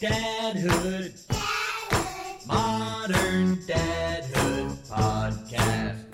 [0.00, 1.26] Dadhood.
[2.46, 6.04] Modern Dadhood Podcast.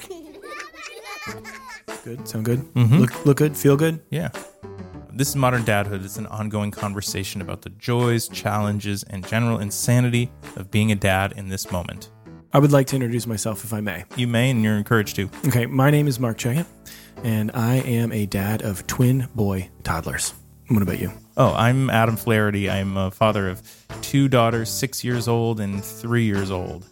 [2.03, 2.27] Good.
[2.27, 2.61] Sound good.
[2.61, 2.97] Mm-hmm.
[2.97, 3.55] Look look good.
[3.55, 4.01] Feel good.
[4.11, 4.31] Yeah.
[5.13, 6.03] This is Modern Dadhood.
[6.03, 11.35] It's an ongoing conversation about the joys, challenges, and general insanity of being a dad
[11.37, 12.11] in this moment.
[12.55, 14.05] I would like to introduce myself if I may.
[14.17, 15.29] You may, and you're encouraged to.
[15.47, 16.67] Okay, my name is Mark Cheggett,
[17.23, 20.33] and I am a dad of twin boy toddlers.
[20.69, 21.13] What about you?
[21.37, 22.71] Oh, I'm Adam Flaherty.
[22.71, 23.63] I'm a father of
[24.01, 26.87] two daughters, six years old and three years old.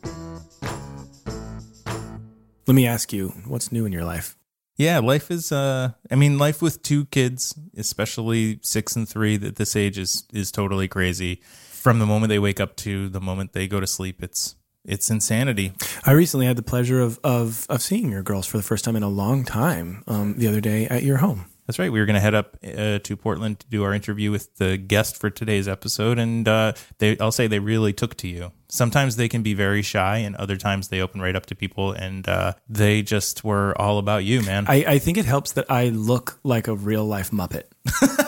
[2.67, 4.37] Let me ask you, what's new in your life?
[4.77, 5.53] Yeah, life is.
[5.53, 10.25] Uh, I mean, life with two kids, especially six and three, at this age is
[10.33, 11.41] is totally crazy.
[11.71, 15.11] From the moment they wake up to the moment they go to sleep, it's it's
[15.11, 15.73] insanity.
[16.05, 18.97] I recently had the pleasure of of, of seeing your girls for the first time
[18.97, 21.47] in a long time um, the other day at your home.
[21.67, 21.93] That's right.
[21.93, 24.77] We were going to head up uh, to Portland to do our interview with the
[24.77, 28.53] guest for today's episode, and uh, they, I'll say they really took to you.
[28.69, 31.93] Sometimes they can be very shy, and other times they open right up to people,
[31.93, 34.65] and uh, they just were all about you, man.
[34.69, 37.65] I, I think it helps that I look like a real life Muppet.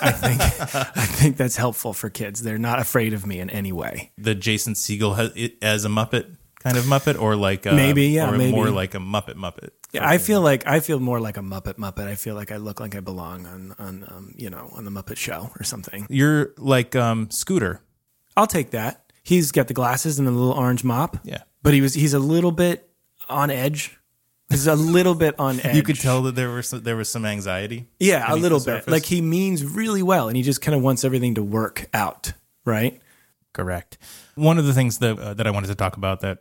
[0.01, 0.41] I think
[0.97, 2.43] I think that's helpful for kids.
[2.43, 4.13] They're not afraid of me in any way.
[4.17, 8.07] the Jason Segel has, it, as a Muppet kind of Muppet, or like a, Maybe,
[8.09, 8.51] yeah, or maybe.
[8.53, 9.71] more like a Muppet Muppet.
[9.93, 12.07] Yeah, I feel like I feel more like a Muppet Muppet.
[12.09, 14.91] I feel like I look like I belong on on um, you know on the
[14.91, 16.07] Muppet Show or something.
[16.11, 17.81] You're like um, Scooter.
[18.37, 19.13] I'll take that.
[19.23, 21.19] He's got the glasses and the little orange mop.
[21.23, 21.43] Yeah.
[21.63, 22.91] but he was he's a little bit
[23.29, 23.97] on edge.
[24.51, 25.75] He's a little bit on edge.
[25.77, 27.87] You could tell that there was some, there was some anxiety.
[27.99, 28.87] yeah, a little bit.
[28.89, 32.33] Like he means really well, and he just kind of wants everything to work out,
[32.67, 33.01] right?
[33.53, 33.97] Correct.
[34.35, 36.41] One of the things that uh, that I wanted to talk about that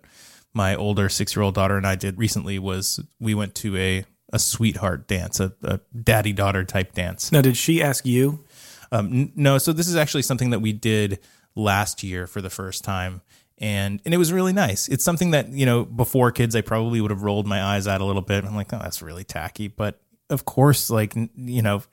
[0.53, 4.05] my older six year old daughter and I did recently was we went to a
[4.31, 7.31] a sweetheart dance, a, a daddy daughter type dance.
[7.31, 8.43] Now, did she ask you?
[8.91, 11.19] Um, n- no, so this is actually something that we did
[11.55, 13.21] last year for the first time,
[13.59, 14.87] and and it was really nice.
[14.87, 18.01] It's something that you know before kids, I probably would have rolled my eyes at
[18.01, 18.43] a little bit.
[18.43, 19.67] I'm like, oh, that's really tacky.
[19.67, 19.99] But
[20.29, 21.83] of course, like n- you know,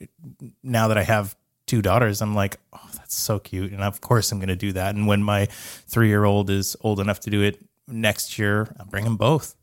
[0.62, 4.32] now that I have two daughters, I'm like, oh, that's so cute, and of course
[4.32, 4.94] I'm going to do that.
[4.94, 7.58] And when my three year old is old enough to do it
[7.90, 9.54] next year, I'll bring them both.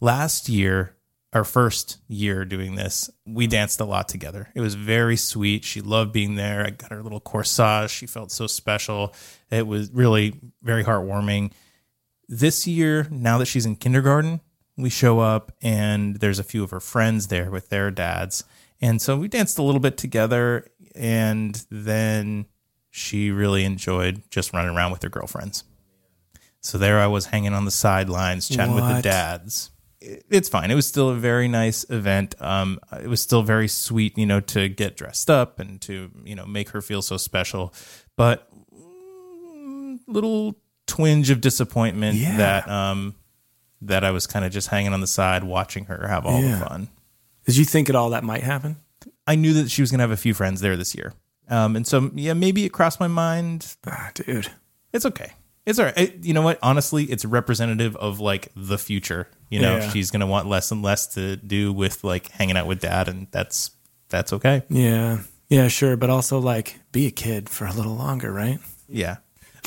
[0.00, 0.96] Last year,
[1.32, 4.48] our first year doing this, we danced a lot together.
[4.54, 5.64] It was very sweet.
[5.64, 6.66] She loved being there.
[6.66, 7.90] I got her little corsage.
[7.90, 9.14] She felt so special.
[9.50, 11.52] It was really very heartwarming.
[12.28, 14.40] This year, now that she's in kindergarten,
[14.76, 18.44] we show up and there's a few of her friends there with their dads.
[18.80, 20.66] And so we danced a little bit together.
[20.94, 22.46] And then
[22.90, 25.64] she really enjoyed just running around with her girlfriends.
[26.62, 29.04] So there I was hanging on the sidelines, chatting with the What?
[29.04, 29.70] dads.
[30.00, 30.70] It- It's fine.
[30.70, 32.34] It was still a very nice event.
[32.40, 36.34] Um, it was still very sweet, you know, to get dressed up and to you
[36.34, 37.72] know make her feel so special.
[38.16, 40.56] But mm, little
[40.86, 42.36] twinge of disappointment Yeah.
[42.36, 43.14] that um
[43.80, 46.58] that I was kind of just hanging on the side watching her have all Yeah.
[46.58, 46.88] the fun.
[47.46, 48.76] Did you think at all that might happen?
[49.26, 51.14] I knew that she was gonna have a few friends there this year,
[51.48, 53.76] um, and so yeah, maybe it crossed my mind.
[53.86, 54.48] Ah, dude.
[54.92, 55.32] It's okay.
[55.66, 55.96] It's all right.
[55.98, 56.58] It- you know what?
[56.62, 59.28] Honestly, it's representative of like the future.
[59.50, 59.90] You know, Yeah.
[59.90, 63.26] she's gonna want less and less to do with like hanging out with dad, and
[63.30, 63.70] that's
[64.08, 64.62] that's okay.
[64.68, 65.18] Yeah.
[65.48, 65.96] Yeah, sure.
[65.96, 68.58] But also, like, be a kid for a little longer, right?
[68.88, 69.16] Yeah,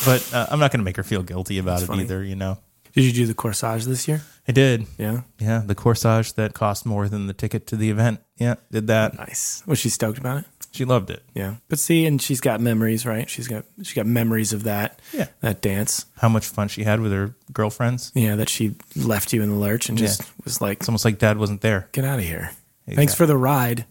[0.06, 2.04] but uh, I'm not gonna make her feel guilty about it funny.
[2.04, 2.24] either.
[2.24, 2.58] You know,
[2.94, 4.22] Did you do the corsage this year?
[4.48, 4.86] I did.
[4.98, 5.22] Yeah.
[5.40, 8.20] Yeah, the corsage that cost more than the ticket to the event.
[8.38, 9.16] Yeah, did that.
[9.18, 9.64] Nice.
[9.66, 10.46] Was she stoked about it?
[10.76, 11.24] She loved it.
[11.34, 11.56] Yeah.
[11.70, 13.30] But see, and she's got memories, right?
[13.30, 15.00] She's got she got memories of that.
[15.14, 15.28] Yeah.
[15.40, 16.06] That dance.
[16.18, 18.12] How much fun she had with her girlfriends.
[18.14, 20.28] Yeah, that she left you in the lurch and just Yeah.
[20.44, 21.88] was like, It's almost like dad wasn't there.
[21.94, 22.52] get out of here.
[22.94, 23.86] Thanks for the ride.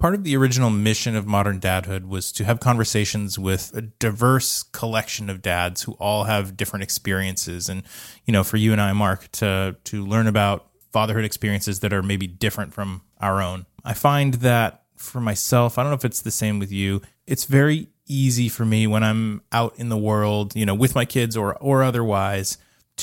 [0.00, 4.62] Part of the original mission of modern dadhood was to have conversations with a diverse
[4.62, 7.84] collection of dads who all have different experiences and
[8.26, 12.04] you know for you and I Mark to to learn about fatherhood experiences that are
[12.04, 13.66] maybe different from our own.
[13.84, 17.02] I find that for myself, I don't know if it's the same with you.
[17.26, 21.04] It's very easy for me when I'm out in the world, you know, with my
[21.04, 22.58] kids or or otherwise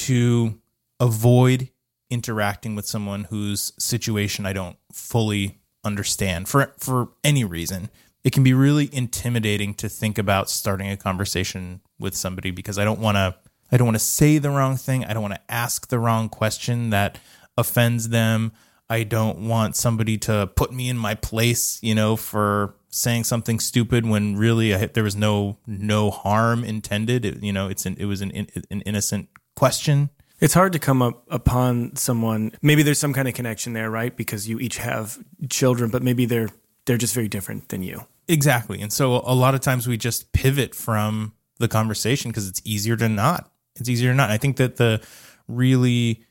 [0.05, 0.57] to
[1.01, 1.69] avoid
[2.09, 7.89] interacting with someone whose situation I don't fully understand for for any reason.
[8.23, 12.85] It can be really intimidating to think about starting a conversation with somebody because I
[12.85, 13.35] don't want to
[13.69, 15.05] I don't want to say the wrong thing.
[15.05, 17.17] I don't want to ask the wrong question that
[17.57, 18.51] offends them.
[18.89, 23.59] I don't want somebody to put me in my place, you know, for saying something
[23.59, 27.23] stupid when really I, there was no no harm intended.
[27.25, 28.31] It, you know, it's an it was an
[28.69, 30.09] an innocent question.
[30.41, 32.51] It's hard to come up upon someone.
[32.61, 34.15] Maybe there's some kind of connection there, right?
[34.15, 35.19] Because you each have
[35.49, 36.49] children, but maybe they're
[36.85, 38.05] they're just very different than you.
[38.27, 38.81] Exactly.
[38.81, 42.97] And so a lot of times we just pivot from the conversation because it's easier
[42.97, 43.51] to not.
[43.75, 44.31] It's easier to not.
[44.31, 45.01] I think that the
[45.47, 46.25] really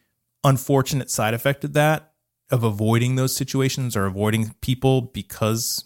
[0.44, 2.12] unfortunate side effect of that,
[2.50, 5.84] of avoiding those situations or avoiding people because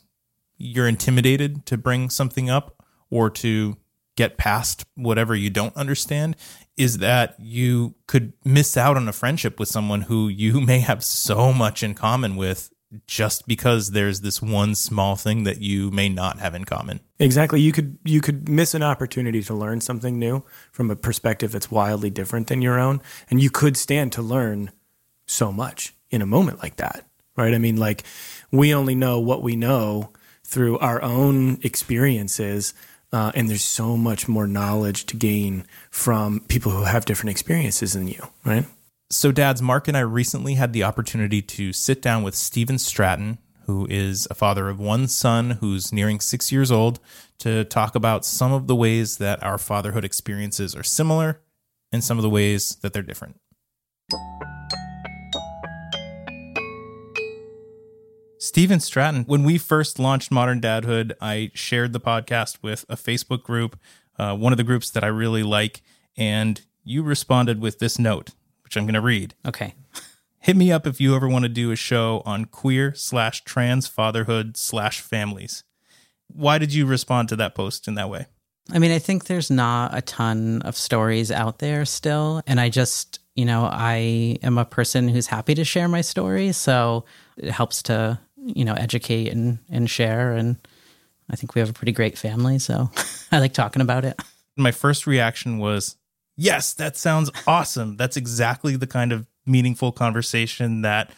[0.56, 3.76] you're intimidated to bring something up or to
[4.16, 6.36] get past whatever you don't understand,
[6.76, 11.04] is that you could miss out on a friendship with someone who you may have
[11.04, 12.70] so much in common with
[13.06, 17.00] just because there's this one small thing that you may not have in common.
[17.18, 17.60] Exactly.
[17.60, 21.70] You could you could miss an opportunity to learn something new from a perspective that's
[21.70, 23.00] wildly different than your own,
[23.30, 24.70] and you could stand to learn
[25.26, 27.06] so much in a moment like that.
[27.36, 27.54] Right?
[27.54, 28.04] I mean, like
[28.50, 30.10] we only know what we know
[30.44, 32.74] through our own experiences.
[33.12, 37.92] Uh, and there's so much more knowledge to gain from people who have different experiences
[37.92, 38.66] than you, right?
[39.10, 43.38] So, dads, Mark and I recently had the opportunity to sit down with Steven Stratton,
[43.66, 47.00] who is a father of one son who's nearing six years old,
[47.38, 51.40] to talk about some of the ways that our fatherhood experiences are similar
[51.92, 53.36] and some of the ways that they're different.
[58.38, 63.42] Steven Stratton, when we first launched Modern Dadhood, I shared the podcast with a Facebook
[63.42, 63.78] group,
[64.18, 65.82] uh, one of the groups that I really like,
[66.16, 68.30] and you responded with this note,
[68.64, 69.34] which I'm going to read.
[69.46, 69.74] Okay.
[70.40, 73.86] Hit me up if you ever want to do a show on queer slash trans
[73.86, 75.64] fatherhood slash families.
[76.28, 78.26] Why did you respond to that post in that way?
[78.70, 82.42] I mean, I think there's not a ton of stories out there still.
[82.46, 86.52] And I just, you know, I am a person who's happy to share my story.
[86.52, 87.04] So
[87.36, 90.32] it helps to, you know, educate and, and share.
[90.32, 90.56] And
[91.30, 92.58] I think we have a pretty great family.
[92.58, 92.90] So
[93.32, 94.20] I like talking about it.
[94.56, 95.96] My first reaction was,
[96.36, 97.96] yes, that sounds awesome.
[97.96, 101.10] That's exactly the kind of meaningful conversation that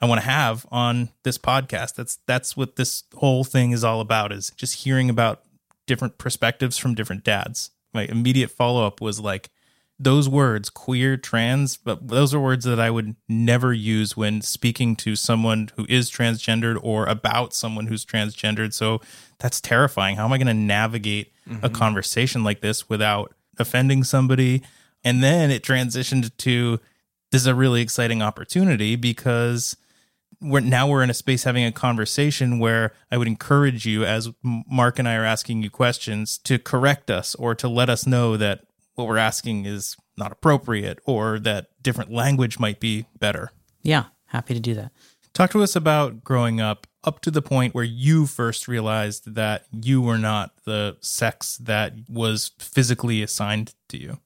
[0.00, 1.94] I want to have on this podcast.
[1.94, 5.42] That's that's what this whole thing is all about is just hearing about
[5.86, 7.70] different perspectives from different dads.
[7.92, 9.50] My immediate follow-up was like
[10.00, 14.94] those words queer trans but those are words that I would never use when speaking
[14.96, 18.72] to someone who is transgendered or about someone who's transgendered.
[18.72, 19.00] So
[19.38, 20.16] that's terrifying.
[20.16, 21.74] How am I going to navigate a mm-hmm.
[21.74, 24.62] conversation like this without offending somebody?
[25.04, 26.80] And then it transitioned to
[27.30, 29.76] this is a really exciting opportunity because
[30.40, 34.30] we're now we're in a space having a conversation where I would encourage you as
[34.42, 38.36] Mark and I are asking you questions to correct us or to let us know
[38.36, 38.64] that
[38.94, 43.50] what we're asking is not appropriate or that different language might be better.
[43.82, 44.04] Yeah.
[44.26, 44.92] Happy to do that.
[45.32, 49.64] Talk to us about growing up up to the point where you first realized that
[49.72, 54.18] you were not the sex that was physically assigned to you.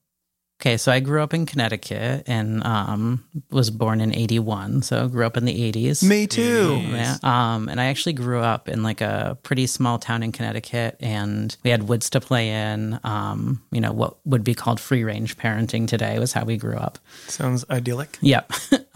[0.61, 4.83] Okay, so I grew up in Connecticut and um, was born in '81.
[4.83, 6.05] So grew up in the '80s.
[6.05, 6.81] Me too.
[6.85, 7.17] Yeah.
[7.25, 11.57] Um, and I actually grew up in like a pretty small town in Connecticut, and
[11.65, 13.01] we had woods to play in.
[13.03, 16.77] Um, you know, what would be called free range parenting today was how we grew
[16.77, 17.01] up.
[17.27, 18.19] Sounds idyllic.
[18.21, 18.53] Yep.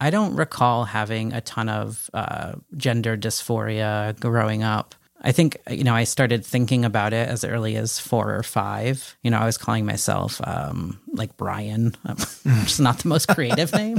[0.00, 4.94] I don't recall having a ton of uh, gender dysphoria growing up.
[5.20, 9.16] I think, you know, I started thinking about it as early as four or five.
[9.24, 11.96] You know, I was calling myself um, like Brian,
[12.44, 13.98] which is not the most creative name.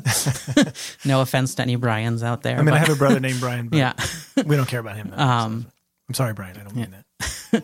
[1.05, 2.55] no offense to any Brians out there.
[2.55, 3.93] I mean, but- I have a brother named Brian, but yeah.
[4.45, 5.09] we don't care about him.
[5.09, 5.71] Though, Um, so-
[6.07, 6.57] I'm sorry, Brian.
[6.57, 6.95] I don't mean
[7.51, 7.63] that.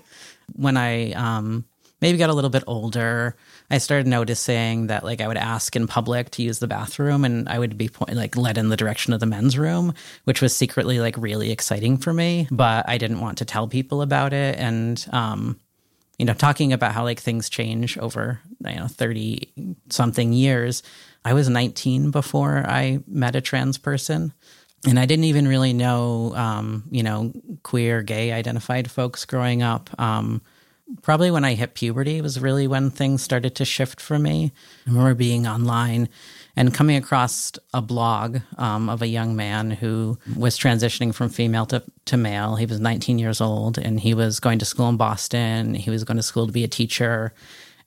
[0.53, 1.63] when I um,
[2.01, 3.35] maybe got a little bit older,
[3.69, 7.49] I started noticing that like I would ask in public to use the bathroom, and
[7.49, 9.93] I would be point, like led in the direction of the men's room,
[10.25, 12.47] which was secretly like really exciting for me.
[12.51, 15.59] But I didn't want to tell people about it, and um,
[16.19, 19.51] you know, talking about how like things change over you know thirty
[19.89, 20.83] something years.
[21.23, 24.31] I was 19 before I met a trans person
[24.87, 29.89] and I didn't even really know, um, you know, queer, gay identified folks growing up.
[29.99, 30.41] Um,
[31.01, 34.51] probably when I hit puberty was really when things started to shift for me.
[34.85, 36.09] I remember being online
[36.55, 41.65] and coming across a blog um, of a young man who was transitioning from female
[41.67, 42.55] to, to male.
[42.55, 45.73] He was 19 years old and he was going to school in Boston.
[45.73, 47.33] He was going to school to be a teacher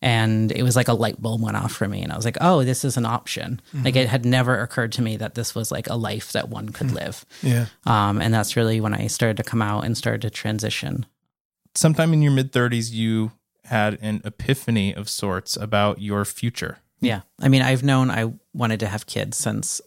[0.01, 2.37] and it was like a light bulb went off for me and i was like
[2.41, 5.73] oh this is an option like it had never occurred to me that this was
[5.73, 7.67] like a life that one could live Yeah.
[7.85, 11.05] um, and that's really when i started to come out and started to transition
[11.79, 13.31] Sometime in your mid 30s, you
[13.63, 16.79] had an epiphany of sorts about your future.
[17.01, 17.21] yeah.
[17.41, 19.81] I mean i've known i wanted to have kids since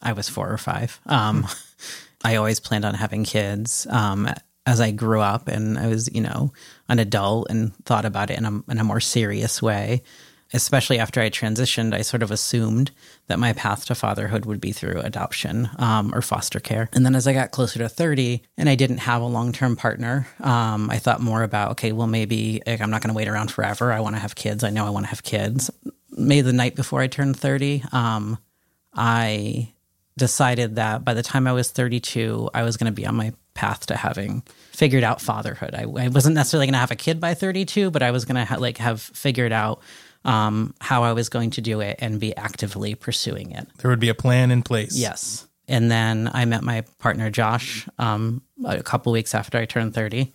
[0.00, 1.00] i was four or five.
[1.06, 1.46] Um,
[2.24, 4.28] i always planned on having kids um,
[4.64, 6.52] as i grew up and i was you know
[6.88, 10.02] an adult and thought about it in a, in a more serious way
[10.54, 12.90] especially after I transitioned, I sort of assumed
[13.26, 16.88] that my path to fatherhood would be through adoption um, or foster care.
[16.92, 19.76] And then as I got closer to 30 and I didn't have a long term
[19.76, 23.28] partner, um, I thought more about, okay, well, maybe like, I'm not going to wait
[23.28, 23.92] around forever.
[23.92, 24.64] I want to have kids.
[24.64, 25.70] I know I want to have kids.
[26.10, 28.38] Maybe the night before I turned 30, um,
[28.94, 29.72] I
[30.16, 33.32] decided that by the time I was 32, I was going to be on my
[33.54, 34.42] path to having
[34.72, 35.74] figured out fatherhood.
[35.74, 38.36] I, I wasn't necessarily going to have a kid by 32, but I was going
[38.36, 39.80] to ha- like have figured out
[40.24, 43.68] um, how I was going to do it and be actively pursuing it.
[43.78, 44.96] There would be a plan in place.
[44.96, 45.46] Yes.
[45.68, 50.32] And then I met my partner Josh um, a couple weeks after I turned 30.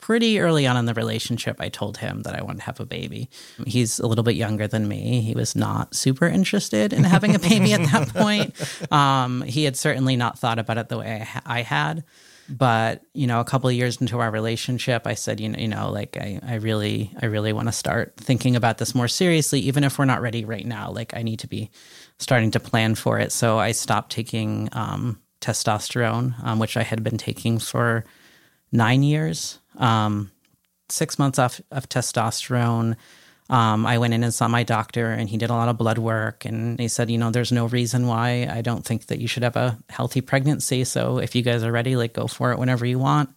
[0.00, 2.86] Pretty early on in the relationship, I told him that I wanted to have a
[2.86, 3.28] baby.
[3.66, 5.20] He's a little bit younger than me.
[5.20, 8.54] He was not super interested in having a baby at that point.
[8.92, 12.04] Um, he had certainly not thought about it the way I, ha- I had.
[12.48, 15.68] But you know, a couple of years into our relationship, I said, you know, you
[15.68, 19.60] know, like I, I really, I really want to start thinking about this more seriously,
[19.60, 20.90] even if we're not ready right now.
[20.90, 21.70] Like I need to be
[22.18, 23.32] starting to plan for it.
[23.32, 28.04] So I stopped taking um, testosterone, um, which I had been taking for
[28.72, 29.58] nine years.
[29.76, 30.30] Um,
[30.88, 32.96] six months off of testosterone.
[33.50, 35.98] Um, I went in and saw my doctor, and he did a lot of blood
[35.98, 36.44] work.
[36.44, 39.42] And he said, you know, there's no reason why I don't think that you should
[39.42, 40.84] have a healthy pregnancy.
[40.84, 43.30] So if you guys are ready, like go for it whenever you want.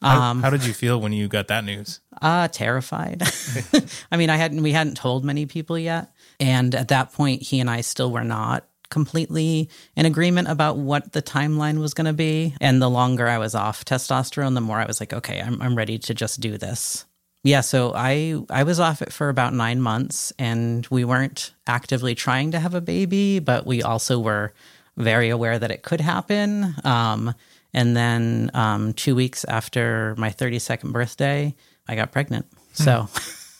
[0.00, 2.00] How, how did you feel when you got that news?
[2.20, 3.22] Uh, terrified.
[4.12, 6.12] I mean, I hadn't, we hadn't told many people yet.
[6.38, 11.12] And at that point, he and I still were not completely in agreement about what
[11.12, 12.54] the timeline was going to be.
[12.60, 15.76] And the longer I was off testosterone, the more I was like, okay, I'm, I'm
[15.76, 17.04] ready to just do this.
[17.44, 22.14] Yeah, so I I was off it for about 9 months and we weren't actively
[22.14, 24.52] trying to have a baby, but we also were
[24.96, 26.74] very aware that it could happen.
[26.84, 27.34] Um,
[27.72, 31.54] and then um, 2 weeks after my 32nd birthday,
[31.86, 32.46] I got pregnant.
[32.72, 33.08] So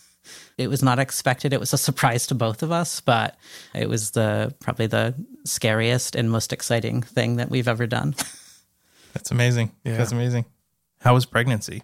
[0.58, 1.52] it was not expected.
[1.52, 3.36] It was a surprise to both of us, but
[3.74, 8.14] it was the probably the scariest and most exciting thing that we've ever done.
[9.14, 9.72] That's amazing.
[9.84, 10.44] That's amazing.
[11.00, 11.82] How was pregnancy?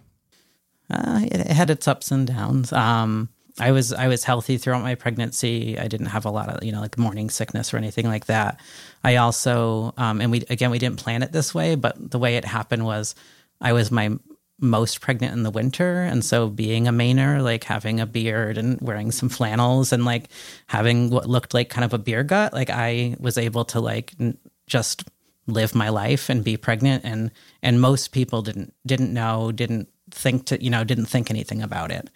[0.89, 2.71] Uh, it, had its ups and downs.
[2.71, 5.79] Um, I was I was healthy throughout my pregnancy.
[5.79, 8.59] I didn't have a lot of you know like morning sickness or anything like that.
[9.03, 12.35] I also um, and we again we didn't plan it this way, but the way
[12.35, 13.15] it happened was
[13.61, 14.17] I was my
[14.59, 18.79] most pregnant in the winter, and so being a Mainer, like having a beard and
[18.81, 20.29] wearing some flannels and like
[20.67, 24.13] having what looked like kind of a beer gut, like I was able to like
[24.19, 24.37] n-
[24.67, 25.05] just
[25.47, 30.45] live my life and be pregnant and and most people didn't didn't know didn't think
[30.45, 32.09] to you know didn't think anything about it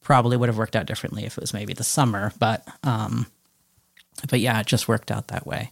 [0.00, 3.26] probably would have worked out differently if it was maybe the summer but um
[4.30, 5.70] but yeah it just worked out that way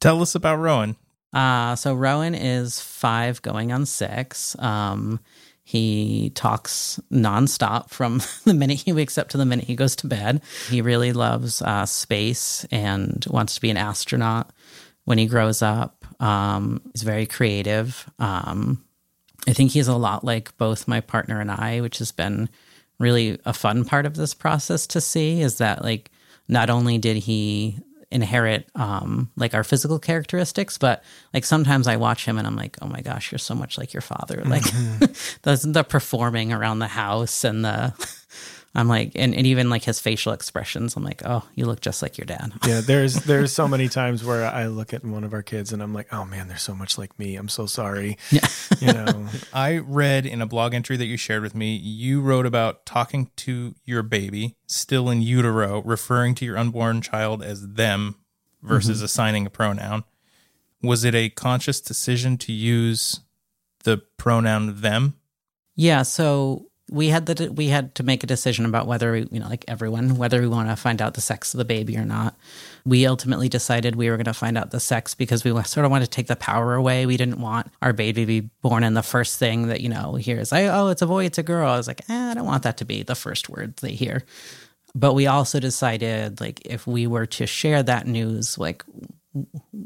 [0.00, 0.96] Tell us about Rowan.
[1.32, 5.20] uh so rowan is five going on six um
[5.62, 10.08] he talks nonstop from the minute he wakes up to the minute he goes to
[10.08, 10.42] bed.
[10.68, 14.50] He really loves uh, space and wants to be an astronaut
[15.04, 16.04] when he grows up.
[16.18, 18.10] Um, he's very creative.
[18.18, 18.84] Um,
[19.48, 22.48] I think he's a lot like both my partner and I, which has been
[22.98, 26.10] really a fun part of this process to see is that like
[26.48, 27.78] not only did he
[28.12, 32.76] inherit um like our physical characteristics but like sometimes i watch him and i'm like
[32.82, 34.42] oh my gosh you're so much like your father.
[34.44, 34.64] Like
[35.42, 37.94] the, the performing around the house and the
[38.74, 42.02] i'm like and, and even like his facial expressions i'm like oh you look just
[42.02, 45.32] like your dad Yeah, there's there's so many times where I look at one of
[45.32, 47.36] our kids and I'm like, oh man, they're so much like me.
[47.36, 48.18] I'm so sorry.
[48.30, 48.46] Yeah.
[48.80, 52.46] You know, I read in a blog entry that you shared with me, you wrote
[52.46, 58.16] about talking to your baby still in utero, referring to your unborn child as them
[58.62, 59.04] versus mm-hmm.
[59.04, 60.04] assigning a pronoun.
[60.82, 63.20] Was it a conscious decision to use
[63.84, 65.14] the pronoun them?
[65.76, 69.38] Yeah, so we had the we had to make a decision about whether we, you
[69.38, 72.04] know, like everyone, whether we want to find out the sex of the baby or
[72.04, 72.36] not.
[72.84, 75.90] We ultimately decided we were going to find out the sex because we sort of
[75.92, 77.06] wanted to take the power away.
[77.06, 80.14] We didn't want our baby to be born and the first thing that you know
[80.16, 82.46] hears, like, "Oh, it's a boy, it's a girl." I was like, eh, I don't
[82.46, 84.24] want that to be the first words they hear.
[84.92, 88.84] But we also decided, like, if we were to share that news, like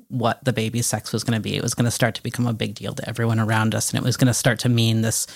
[0.08, 1.56] what the baby's sex was going to be.
[1.56, 3.98] It was going to start to become a big deal to everyone around us, and
[3.98, 5.26] it was going to start to mean this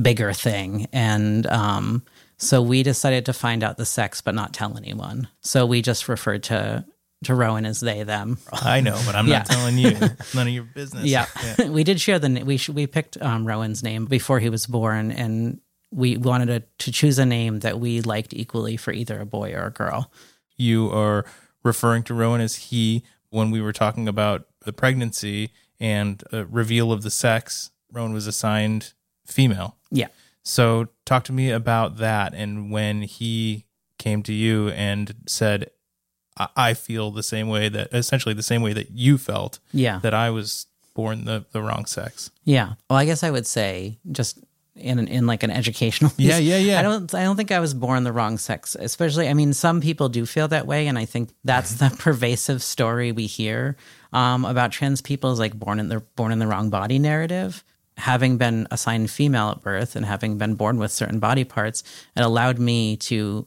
[0.00, 0.88] bigger thing.
[0.92, 2.02] And um,
[2.38, 5.28] so we decided to find out the sex, but not tell anyone.
[5.42, 6.84] So we just referred to
[7.24, 8.36] to Rowan as they them.
[8.52, 9.38] I know, but I'm Yeah.
[9.38, 9.90] not telling you.
[10.34, 11.04] None of your business.
[11.04, 11.26] Yeah,
[11.68, 15.12] we did share the we sh- we picked um, Rowan's name before he was born,
[15.12, 15.60] and
[15.92, 19.52] we wanted to, to choose a name that we liked equally for either a boy
[19.52, 20.10] or a girl.
[20.56, 21.24] You are
[21.62, 27.02] referring to Rowan as he when we were talking about the pregnancy and reveal of
[27.02, 27.70] the sex.
[27.90, 28.92] Rowan was assigned
[29.26, 29.76] female.
[29.90, 30.08] Yeah.
[30.42, 33.64] So talk to me about that and when he
[33.98, 35.70] came to you and said,
[36.36, 39.98] I, I feel the same way that essentially the same way that you felt Yeah.
[40.00, 42.30] that I was born the, the wrong sex.
[42.44, 42.74] Yeah.
[42.90, 44.38] Well, I guess I would say just
[44.74, 46.12] in in like an educational.
[46.16, 46.78] Yeah, yeah, yeah.
[46.78, 48.76] I don't I don't think I was born the wrong sex.
[48.78, 52.62] Especially, I mean, some people do feel that way, and I think that's the pervasive
[52.62, 53.76] story we hear
[54.12, 57.64] um, about trans people is like born in the born in the wrong body narrative.
[57.98, 61.82] Having been assigned female at birth and having been born with certain body parts,
[62.16, 63.46] it allowed me to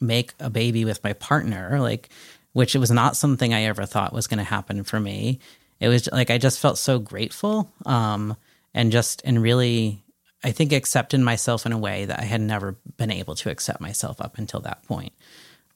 [0.00, 2.10] make a baby with my partner, like
[2.52, 5.38] which it was not something I ever thought was going to happen for me.
[5.78, 8.36] It was like I just felt so grateful, um,
[8.74, 10.02] and just and really,
[10.42, 13.80] I think accepting myself in a way that I had never been able to accept
[13.80, 15.12] myself up until that point.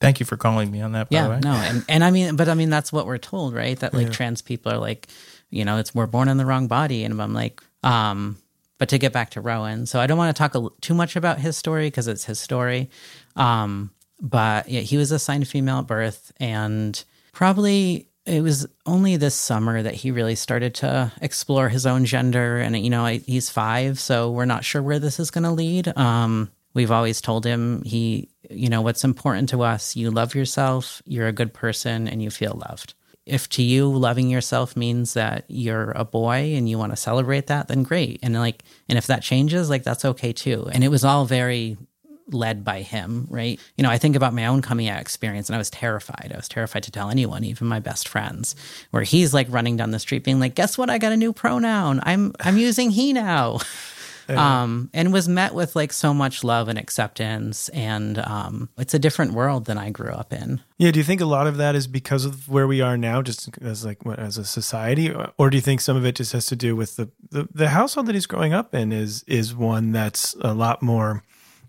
[0.00, 1.40] Thank you for calling me on that, by the Yeah, way.
[1.42, 3.78] no, and and I mean, but I mean, that's what we're told, right?
[3.78, 5.09] That like trans people are like,
[5.50, 8.37] you know, it's we're born in the wrong body, and I'm like, um,
[8.78, 11.16] but to get back to Rowan, so I don't want to talk a, too much
[11.16, 12.90] about his story because it's his story,
[13.37, 13.90] um,
[14.21, 17.02] but yeah, he was assigned female at birth, and
[17.33, 22.59] probably it was only this summer that he really started to explore his own gender,
[22.59, 25.97] and you know, he's five, so we're not sure where this is going to lead.
[25.97, 31.00] Um, we've always told him he you know what's important to us you love yourself
[31.07, 32.95] you're a good person and you feel loved.
[33.25, 37.47] If to you loving yourself means that you're a boy and you want to celebrate
[37.47, 38.19] that then great.
[38.23, 40.69] And like and if that changes like that's okay too.
[40.71, 41.78] And it was all very
[42.28, 43.61] led by him right?
[43.76, 46.31] You know i think about my own coming out experience and i was terrified.
[46.33, 48.57] I was terrified to tell anyone even my best friends
[48.90, 50.90] where he's like running down the street being like guess what?
[50.90, 52.00] I got a new pronoun.
[52.02, 53.59] I'm i'm using he now.
[54.28, 57.69] Um, and was met with like so much love and acceptance.
[57.71, 60.62] And um, it's a different world than I grew up in.
[60.78, 63.23] Yeah, do you think a lot of that is because of where we are now,
[63.23, 66.14] just as like what, as a society, or, or do you think some of it
[66.14, 69.25] just has to do with the, the the household that he's growing up in is
[69.26, 71.23] is one that's a lot more,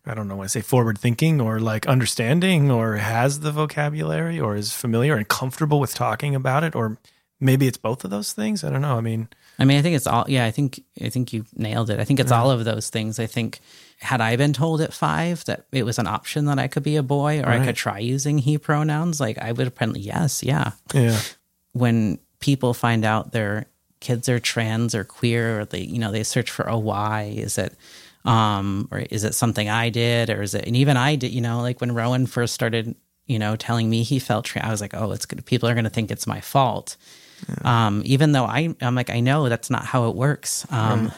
[0.05, 4.39] I don't know, when I say forward thinking or like understanding or has the vocabulary
[4.39, 6.97] or is familiar and comfortable with talking about it, or
[7.39, 8.63] maybe it's both of those things.
[8.63, 8.97] I don't know.
[8.97, 10.25] I mean, I mean, I think it's all.
[10.27, 11.99] Yeah, I think I think you nailed it.
[11.99, 13.19] I think it's all of those things.
[13.19, 13.59] I think
[13.99, 16.97] had I been told at five that it was an option that I could be
[16.97, 20.71] a boy or I could try using he pronouns, like I would been yes, yeah.
[20.93, 21.19] yeah,
[21.71, 23.65] when people find out their
[24.01, 27.57] kids are trans or queer or they you know they search for a why is
[27.57, 27.73] it
[28.25, 31.41] um or is it something i did or is it and even i did you
[31.41, 32.95] know like when rowan first started
[33.27, 35.73] you know telling me he felt trans i was like oh it's good people are
[35.73, 36.97] going to think it's my fault.
[37.63, 40.65] Um even though i i'm like i know that's not how it works.
[40.71, 41.11] Um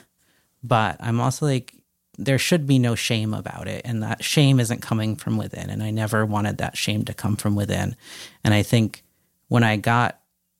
[0.63, 1.73] but i'm also like
[2.17, 5.83] there should be no shame about it and that shame isn't coming from within and
[5.83, 7.95] i never wanted that shame to come from within.
[8.43, 9.03] And i think
[9.47, 10.19] when i got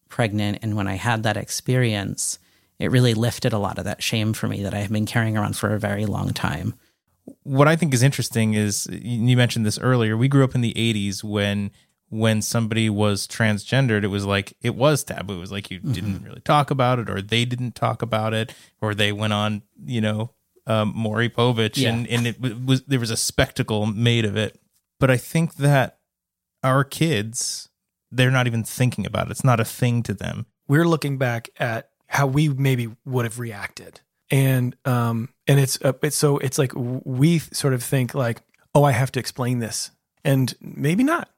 [0.10, 2.40] pregnant and when i had that experience
[2.80, 5.38] it really lifted a lot of that shame for me that i have been carrying
[5.38, 6.74] around for a very long time
[7.44, 10.16] what I think is interesting is you mentioned this earlier.
[10.16, 11.72] We grew up in the 80s when
[12.08, 15.34] when somebody was transgendered, it was like it was taboo.
[15.34, 18.56] It was like you didn't really talk about it, or they didn't talk about it,
[18.80, 20.32] or they went on, you know,
[20.68, 21.90] um, Maury Povich, Yeah.
[21.90, 24.58] and and it was there was a spectacle made of it.
[24.98, 25.98] But I think that
[26.64, 27.68] our kids,
[28.10, 29.32] they're not even thinking about it.
[29.32, 30.46] It's not a thing to them.
[30.70, 35.94] we're looking back at how we maybe would have reacted and um and it's uh,
[36.02, 38.42] it's so it's like we sort of think like
[38.76, 39.92] oh i have to explain this
[40.26, 41.30] and maybe not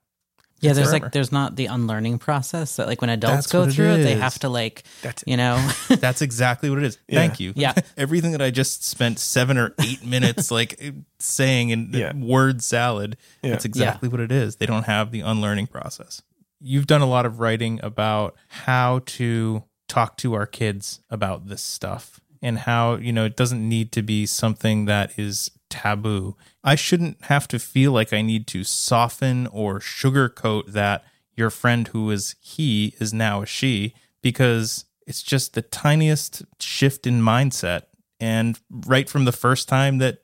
[0.62, 1.06] yeah there's forever.
[1.06, 3.92] like there's not the unlearning process that like when adults That's go what it through
[3.92, 5.56] it they have to like That's- you know
[5.90, 6.98] That's exactly what it is.
[7.10, 7.54] Thank you.
[7.56, 7.74] Yeah.
[7.98, 10.82] Everything that I just spent seven or eight minutes like
[11.20, 12.14] saying in Yeah.
[12.16, 13.52] word salad, Yeah.
[13.52, 14.58] that's exactly what it is.
[14.58, 16.22] They don't have the unlearning process.
[16.60, 21.62] You've done a lot of writing about how to talk to our kids about this
[21.62, 26.36] stuff and how, you know, it doesn't need to be something that is taboo.
[26.64, 31.04] I shouldn't have to feel like I need to soften or sugarcoat that
[31.36, 37.08] your friend who is he is now a she because it's just the tiniest shift
[37.08, 37.84] in mindset.
[38.20, 40.20] And right from the first time that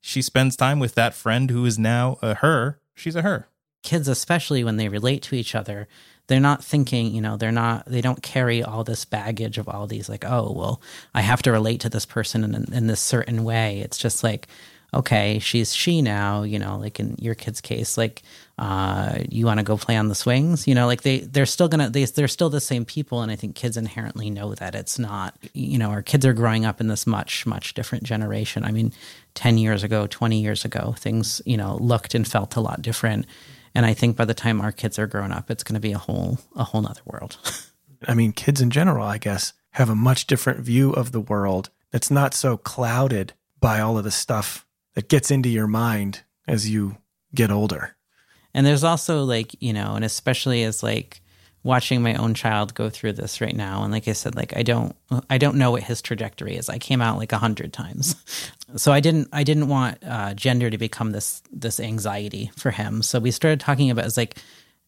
[0.00, 3.48] she spends time with that friend who is now a her, she's a her.
[3.82, 5.88] Kids especially when they relate to each other
[6.26, 9.86] they're not thinking you know they're not they don't carry all this baggage of all
[9.86, 10.80] these like oh well
[11.14, 13.80] i have to relate to this person in, in this certain way.
[13.80, 14.48] It's just like
[14.92, 18.22] okay she's she now you know like in your kid's case like
[18.58, 20.66] uh you want to go play on the swings?
[20.66, 23.36] You know like they they're still gonna they, they're still the same people and i
[23.36, 26.88] think kids inherently know that it's not you know our kids are growing up in
[26.88, 28.64] this much much different generation.
[28.64, 28.92] I mean
[29.34, 33.26] 10 years ago 20 years ago things you know looked and felt a lot different
[33.74, 35.92] and I think by the time our kids are grown up, it's going to be
[35.92, 37.38] a whole a whole nother world.
[38.08, 41.70] I mean, kids in general, I guess, have a much different view of the world
[41.90, 46.70] that's not so clouded by all of the stuff that gets into your mind as
[46.70, 46.96] you
[47.34, 47.96] get older.
[48.54, 51.20] and there's also like you know and especially as like
[51.62, 53.82] watching my own child go through this right now.
[53.82, 54.96] And like i said like i don't
[55.28, 56.68] i don't know what his trajectory is.
[56.68, 58.16] I came out like a hundred times.
[58.76, 63.02] So i didn't i didn't want uh, gender to become this this anxiety for him.
[63.02, 64.36] So we started talking about it's like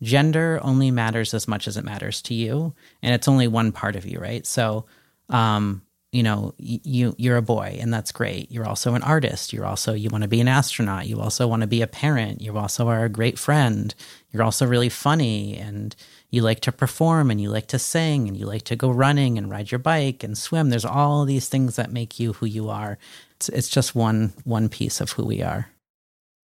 [0.00, 2.74] gender only matters as much as it matters to you.
[3.02, 4.46] And it's only one part of you right?
[4.46, 4.84] So
[5.30, 5.82] um
[6.12, 8.52] you know you you're a boy and that's great.
[8.52, 9.52] You're also an artist.
[9.52, 11.06] You're also you want to be an astronaut.
[11.06, 12.42] You also want to be a parent.
[12.42, 13.94] You also are a great friend.
[14.30, 15.96] You're also really funny and
[16.30, 19.38] you like to perform and you like to sing and you like to go running
[19.38, 20.68] and ride your bike and swim.
[20.70, 22.98] There's all these things that make you who you are.
[23.36, 25.71] It's, it's just one one piece of who we are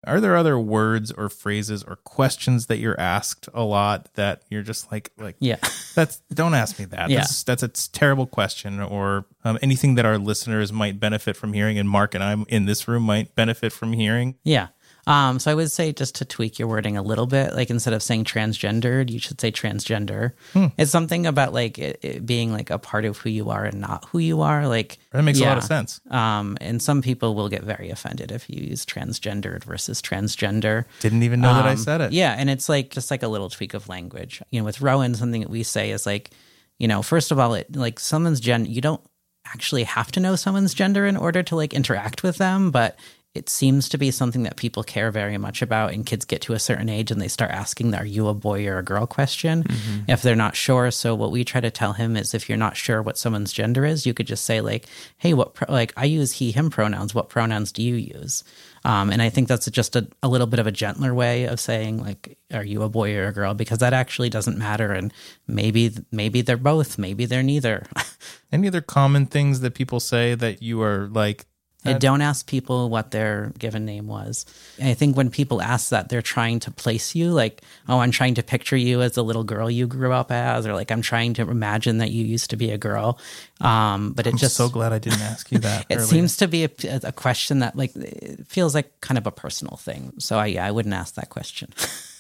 [0.06, 4.62] Are there other words or phrases or questions that you're asked a lot that you're
[4.62, 5.58] just like like yeah
[5.96, 7.10] that's don't ask me that.
[7.10, 7.20] Yeah.
[7.20, 11.80] That's that's a terrible question or um, anything that our listeners might benefit from hearing
[11.80, 14.36] and Mark and I'm in this room might benefit from hearing.
[14.44, 14.68] Yeah.
[15.08, 17.94] Um, so I would say just to tweak your wording a little bit, like instead
[17.94, 20.32] of saying transgendered, you should say transgender.
[20.78, 23.80] It's something about like it, it being like a part of who you are and
[23.80, 24.68] not who you are.
[24.68, 26.02] Like That makes a lot of sense.
[26.10, 30.86] Um, and some people will get very offended if you use transgendered versus transgender.
[31.02, 32.12] Didn't even know that I Um, said it.
[32.12, 34.42] Yeah, and it's like just like a little tweak of language.
[34.50, 36.32] You know, with Rowan, something that we say is like,
[36.80, 38.70] you know, first of all, it like someone's gender.
[38.70, 39.02] You don't
[39.46, 42.98] actually have to know someone's gender in order to like interact with them, but
[43.36, 45.94] it seems to be something that people care very much about.
[45.94, 48.34] And kids get to a certain age and they start asking, the "Are you a
[48.34, 49.66] boy or a girl?" question
[50.08, 50.90] if they're not sure.
[50.92, 53.86] So what we try to tell him is, if you're not sure what someone's gender
[53.86, 57.14] is, you could just say like, "Hey, what pro- like I use he/him pronouns.
[57.14, 58.44] What pronouns do you use?"
[58.86, 61.60] Um, and I think that's just a, a little bit of a gentler way of
[61.60, 65.12] saying like, "Are you a boy or a girl?" Because that actually doesn't matter, and
[65.48, 67.88] maybe maybe they're both, maybe they're neither.
[68.52, 71.46] Any other common things that people say that you are like
[71.92, 74.46] And don't ask people what their given name was.
[74.80, 78.12] And I think when people ask that, they're trying to place you like, oh, I'm
[78.12, 81.02] trying to picture you as the little girl you grew up as, or like I'm
[81.02, 83.20] trying to imagine that you used to be a girl.
[83.62, 85.86] Um, but it I'm just so glad I didn't ask you that.
[85.90, 86.08] it earlier.
[86.08, 86.70] seems to be a,
[87.04, 90.14] a question that like it feels like kind of a personal thing.
[90.20, 91.74] So I, yeah, I wouldn't ask that question.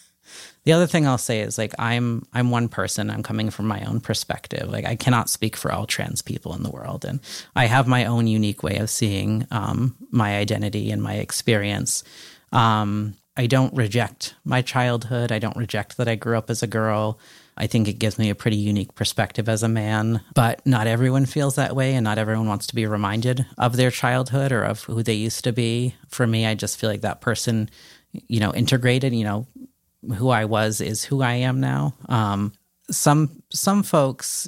[0.65, 3.09] the other thing I'll say is like I'm I'm one person.
[3.09, 4.67] I'm coming from my own perspective.
[4.67, 7.19] Like I cannot speak for all trans people in the world, and
[7.55, 12.03] I have my own unique way of seeing um, my identity and my experience.
[12.51, 15.31] Um, I don't reject my childhood.
[15.31, 17.19] I don't reject that I grew up as a girl.
[17.57, 21.25] I think it gives me a pretty unique perspective as a man, but not everyone
[21.25, 24.83] feels that way and not everyone wants to be reminded of their childhood or of
[24.83, 25.95] who they used to be.
[26.09, 27.69] For me, I just feel like that person,
[28.11, 29.47] you know, integrated, you know,
[30.13, 31.95] who I was is who I am now.
[32.07, 32.53] Um,
[32.91, 34.47] some some folks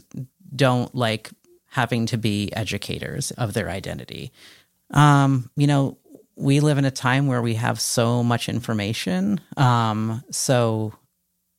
[0.56, 1.32] don't like
[1.68, 4.32] having to be educators of their identity.
[4.92, 5.98] Um, you know,
[6.36, 9.42] we live in a time where we have so much information.
[9.58, 10.94] Um, so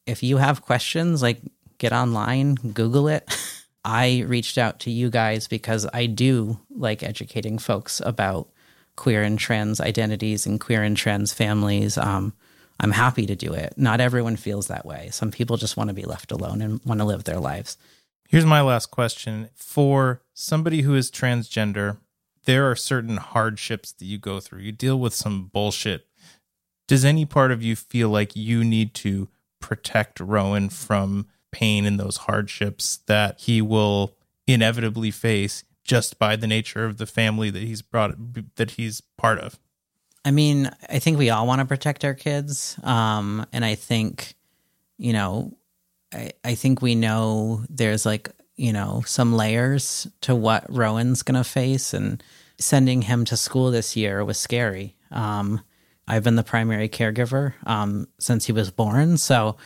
[0.07, 1.41] if you have questions, like
[1.79, 3.29] get online, Google it.
[3.85, 8.49] I reached out to you guys because I do like educating folks about
[8.97, 11.97] queer and trans identities and queer and trans families.
[11.97, 12.35] Um,
[12.81, 13.75] I'm happy to do it.
[13.77, 15.09] Not everyone feels that way.
[15.11, 17.77] Some people just want to be left alone and want to live their lives.
[18.29, 19.49] Here's my last question.
[19.55, 21.99] For somebody who is transgender,
[22.45, 24.61] there are certain hardships that you go through.
[24.61, 26.07] You deal with some bullshit.
[26.87, 29.29] Does any part of you feel like you need to
[29.61, 34.15] protect Rowan from pain and those hardships that he will
[34.47, 38.15] inevitably face just by the nature of the family that he's brought
[38.57, 39.59] that he's part of?
[40.29, 42.79] I mean, I think we all want to protect our kids.
[42.83, 44.35] Um, and I think,
[44.99, 45.57] you know,
[46.13, 51.43] I, I think we know there's like, you know, some layers to what Rowan's going
[51.43, 51.95] to face.
[51.95, 52.23] And
[52.59, 54.97] sending him to school this year was scary.
[55.11, 55.63] Um,
[56.07, 59.17] I've been the primary caregiver um, since he was born.
[59.17, 59.57] So,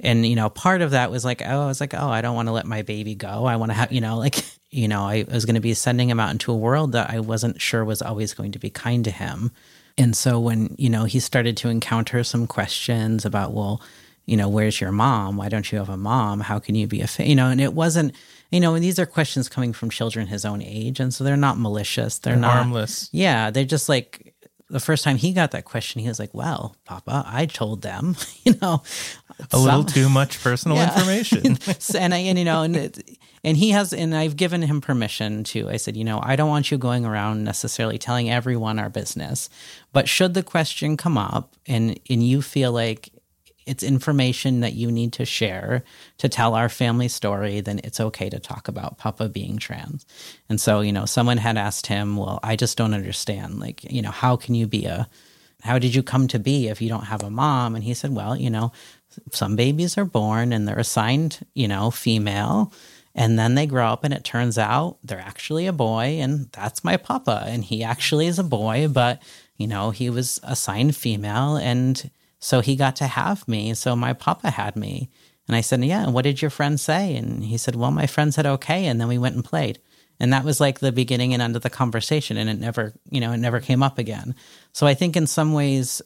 [0.00, 2.36] and, you know, part of that was like, oh, I was like, oh, I don't
[2.36, 3.44] want to let my baby go.
[3.44, 6.08] I want to have, you know, like, you know, I was going to be sending
[6.08, 9.04] him out into a world that I wasn't sure was always going to be kind
[9.04, 9.52] to him.
[9.98, 13.80] And so when, you know, he started to encounter some questions about, well,
[14.26, 15.36] you know, where's your mom?
[15.36, 16.40] Why don't you have a mom?
[16.40, 17.26] How can you be a, fa-?
[17.26, 18.14] you know, and it wasn't,
[18.50, 21.00] you know, and these are questions coming from children his own age.
[21.00, 22.18] And so they're not malicious.
[22.18, 23.08] They're, not harmless.
[23.12, 23.50] Yeah.
[23.50, 24.34] They're just like,
[24.68, 28.16] the first time he got that question, he was like, well, Papa, I told them,
[28.44, 28.82] you know,
[29.52, 30.92] A little some- too much personal Yeah.
[30.96, 31.58] information.
[31.98, 35.44] And I, and you know, and it, and he has, and I've given him permission
[35.44, 35.68] to.
[35.68, 39.48] I said, you know, I don't want you going around necessarily telling everyone our business,
[39.92, 43.10] but should the question come up, and and you feel like
[43.66, 45.82] it's information that you need to share
[46.18, 50.06] to tell our family story, then it's okay to talk about Papa being trans.
[50.48, 54.02] And so, you know, someone had asked him, well, I just don't understand, like, you
[54.02, 55.08] know, how can you be a
[55.62, 57.74] how did you come to be if you don't have a mom?
[57.74, 58.72] And he said, well, you know,
[59.32, 62.72] some babies are born and they're assigned, you know, female.
[63.14, 66.84] And then they grow up and it turns out they're actually a boy and that's
[66.84, 67.44] my papa.
[67.46, 69.22] And he actually is a boy, but,
[69.56, 71.56] you know, he was assigned female.
[71.56, 72.10] And
[72.46, 73.74] so he got to have me.
[73.74, 75.10] So my papa had me.
[75.48, 77.16] And I said, yeah, and what did your friend say?
[77.16, 78.86] And he said, well, my friend said, okay.
[78.86, 79.80] And then we went and played.
[80.20, 82.36] And that was like the beginning and end of the conversation.
[82.36, 84.36] And it never, you know, it never came up again.
[84.72, 86.00] So I think in some ways,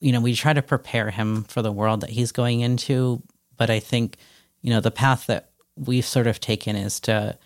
[0.00, 3.22] you know, we try to prepare him for the world that he's going into.
[3.58, 4.16] But I think,
[4.62, 7.36] you know, the path that we've sort of taken is to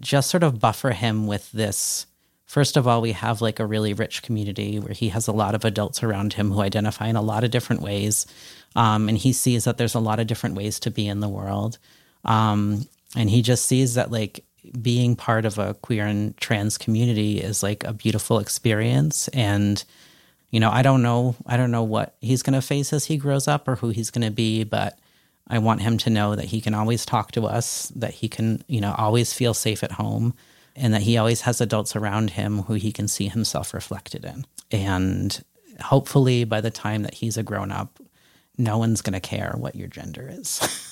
[0.00, 2.06] just sort of buffer him with this.
[2.54, 5.56] First of all, we have like a really rich community where he has a lot
[5.56, 8.26] of adults around him who identify in a lot of different ways.
[8.76, 11.28] Um, and he sees that there's a lot of different ways to be in the
[11.28, 11.78] world.
[12.24, 12.86] Um,
[13.16, 14.44] and he just sees that like
[14.80, 19.82] being part of a queer and trans community is like a beautiful experience and
[20.50, 23.18] you know i don't know i don't know what he's going to face as he
[23.18, 24.98] grows up or who he's going to be but
[25.48, 28.64] i want him to know that he can always talk to us that he can
[28.68, 30.32] you know always feel safe at home
[30.76, 34.44] and that he always has adults around him who he can see himself reflected in
[34.70, 35.44] and
[35.80, 37.98] hopefully by the time that he's a grown up
[38.56, 40.60] no one's going to care what your gender is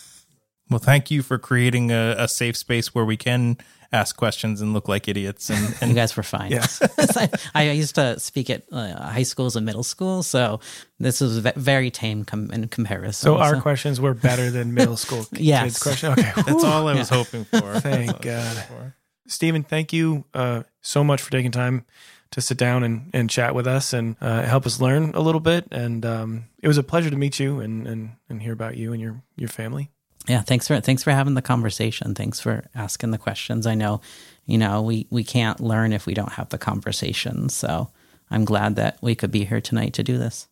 [0.71, 3.59] Well, thank you for creating a, a safe space where we can
[3.92, 5.51] ask questions and look like idiots.
[5.51, 6.51] And, you guys were fine.
[6.51, 6.81] Yes.
[7.18, 10.61] I, I used to speak at uh, high schools and middle school, so
[10.99, 13.27] this was ve- very tame com- in comparison.
[13.27, 15.64] So our questions were better than middle school Yes.
[15.64, 16.18] kids' questions.
[16.18, 17.61] Okay, that's all I was hoping for.
[17.61, 18.92] That's all I Thank was God.
[19.25, 19.35] Hoping for.
[19.35, 21.85] Stephen, thank you uh, so much for taking time
[22.33, 25.41] to sit down and, and chat with us and uh, help us learn a little
[25.41, 25.69] bit.
[25.71, 28.93] And um, it was a pleasure to meet you and, and, and hear about you
[28.93, 29.91] and your, your family.
[30.29, 32.15] yeah, thanks for thanks for having the conversation.
[32.15, 33.67] Thanks for asking the questions.
[33.67, 34.01] I know,
[34.47, 37.49] you know, we we can't learn if we don't have the conversation.
[37.49, 37.91] So
[38.31, 40.49] I'm glad that we could be here tonight to do this.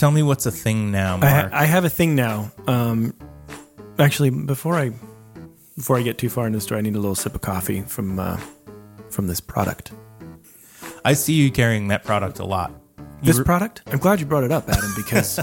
[0.01, 1.53] Tell me what's a thing now, I, ha- Mark.
[1.53, 2.51] I have a thing now.
[2.67, 3.13] Um,
[3.99, 4.93] actually, before I
[5.77, 7.83] before I get too far into the story, I need a little sip of coffee
[7.83, 8.41] from uh,
[9.11, 9.93] from this product.
[11.05, 12.73] I see you carrying that product a lot.
[13.23, 13.83] This re- product?
[13.89, 15.39] I'm glad you brought it up, Adam, because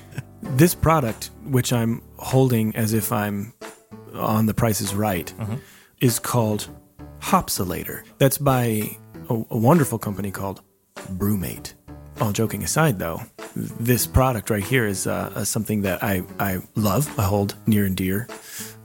[0.42, 3.54] this product, which I'm holding as if I'm
[4.12, 5.32] on the price is right,
[6.02, 6.68] is called
[7.20, 8.02] Hopsulator.
[8.18, 8.90] That's by
[9.30, 10.60] a, a wonderful company called
[10.96, 11.72] BruMate.
[12.20, 13.22] All joking aside, though,
[13.54, 17.84] this product right here is uh, uh, something that I, I love, I hold near
[17.84, 18.28] and dear.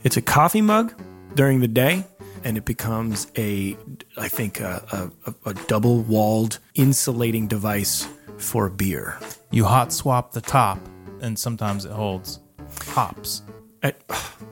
[0.04, 0.94] It's a coffee mug
[1.34, 2.04] during the day,
[2.44, 3.76] and it becomes a,
[4.16, 8.06] I think, a, a, a double walled insulating device
[8.38, 9.18] for beer.
[9.50, 10.78] you hot swap the top,
[11.20, 12.40] and sometimes it holds
[12.88, 13.42] hops.
[13.82, 13.94] I,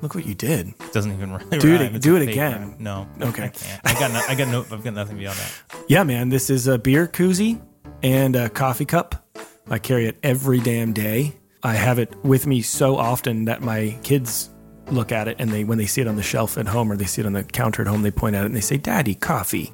[0.03, 0.69] look what you did.
[0.69, 2.53] It Doesn't even really Do it- It's do it again.
[2.71, 2.77] rhyme.
[2.79, 3.09] No.
[3.21, 3.45] Okay.
[3.45, 3.81] I can't.
[3.85, 4.13] I got.
[4.13, 4.61] No, I got no.
[4.77, 5.53] I've got nothing beyond that.
[5.89, 7.61] Yeah, man, this is a beer koozie
[8.03, 9.25] and a coffee cup.
[9.69, 11.37] I carry it every damn day.
[11.63, 14.51] I have it with me so often that my kids
[14.91, 16.97] look at it and they when they see it on the shelf at home or
[16.97, 18.77] they see it on the counter at home, they point at it and they say,
[18.77, 19.73] "Daddy, coffee."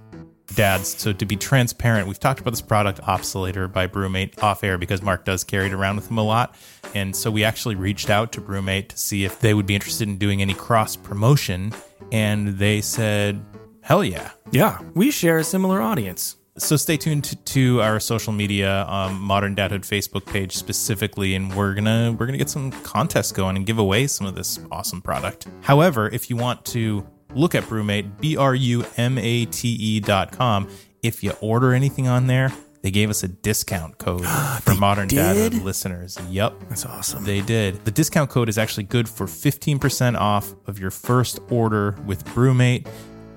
[0.54, 1.00] dads.
[1.00, 5.02] So to be transparent, we've talked about this product Hopsulator by BruMate off air because
[5.02, 6.54] Mark does carry it around with him a lot.
[6.94, 10.08] And so we actually reached out to BruMate to see if they would be interested
[10.08, 11.72] in doing any cross promotion.
[12.10, 13.42] And they said,
[13.80, 14.30] hell yeah.
[14.50, 16.36] Yeah, we share a similar audience.
[16.58, 21.54] So stay tuned to, to our social media, um, Modern Dadhood Facebook page specifically, and
[21.54, 25.00] we're gonna we're gonna get some contests going and give away some of this awesome
[25.00, 25.46] product.
[25.62, 30.00] However, if you want to look at BruMate, b r u m a t e
[30.00, 30.68] dot com,
[31.02, 34.26] if you order anything on there, they gave us a discount code
[34.62, 35.18] for Modern did?
[35.54, 36.18] Dadhood listeners.
[36.28, 36.54] Yep.
[36.68, 37.24] That's awesome.
[37.24, 37.82] They did.
[37.86, 42.86] The discount code is actually good for 15% off of your first order with BruMate.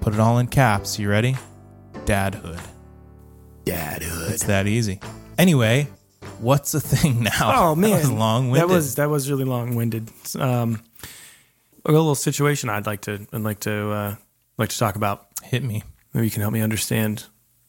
[0.01, 0.99] Put it all in caps.
[0.99, 1.37] You ready?
[2.05, 2.59] Dadhood.
[3.65, 4.31] Dadhood.
[4.31, 4.99] It's that easy.
[5.37, 5.87] Anyway,
[6.39, 7.69] what's the thing now?
[7.71, 8.69] Oh man, that was long winded.
[8.69, 10.09] That was that was really long winded.
[10.39, 10.81] Um,
[11.85, 14.15] a little situation I'd like to I'd like to uh,
[14.57, 15.27] like to talk about.
[15.43, 15.83] hit me.
[16.13, 17.25] Maybe you can help me understand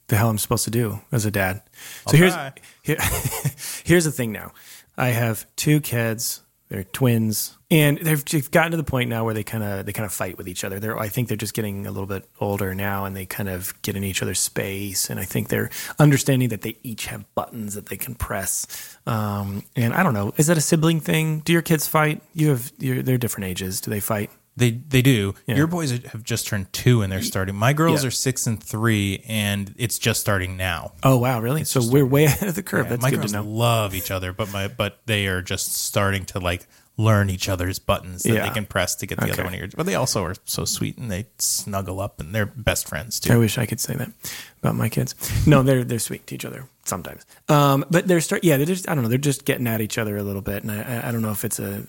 [0.08, 1.62] the hell I'm supposed to do as a dad.
[2.08, 2.34] So I'll here's
[2.82, 2.96] here,
[3.84, 4.32] here's the thing.
[4.32, 4.52] Now,
[4.96, 6.42] I have two kids.
[6.68, 10.04] They're twins, and they've gotten to the point now where they kind of they kind
[10.04, 10.80] of fight with each other.
[10.80, 13.80] They're I think they're just getting a little bit older now, and they kind of
[13.82, 15.08] get in each other's space.
[15.08, 18.66] And I think they're understanding that they each have buttons that they can press.
[19.06, 21.40] Um, and I don't know, is that a sibling thing?
[21.40, 22.20] Do your kids fight?
[22.34, 23.80] You have they're different ages.
[23.80, 24.30] Do they fight?
[24.58, 25.34] They they do.
[25.46, 25.56] Yeah.
[25.56, 27.54] Your boys have just turned two and they're starting.
[27.54, 28.08] My girls Yeah.
[28.08, 30.92] are six and three, and it's just starting now.
[31.02, 31.64] Oh wow, really?
[31.64, 32.86] So we're way ahead of the curve.
[32.86, 33.48] Yeah, That's my good girls to know.
[33.48, 36.66] love each other, but my but they are just starting to like
[36.98, 38.48] learn each other's buttons that Yeah.
[38.48, 39.32] they can press to get the Okay.
[39.34, 39.74] other one yours.
[39.76, 43.34] But they also are so sweet and they snuggle up and they're best friends too.
[43.34, 44.10] I wish I could say that
[44.62, 45.14] about my kids.
[45.46, 47.26] No, they're they're sweet to each other sometimes.
[47.50, 49.98] Um, but they're start yeah they're just I don't know they're just getting at each
[49.98, 51.82] other a little bit, and I- I don't know if it's a